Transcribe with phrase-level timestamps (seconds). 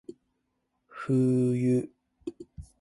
[0.99, 1.87] 冬